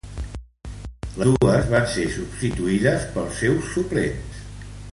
Les 1.23 1.29
dos 1.41 1.67
van 1.73 1.85
ser 1.97 2.05
substituïdes 2.15 3.05
pels 3.19 3.39
seus 3.43 3.69
suplents. 3.75 4.41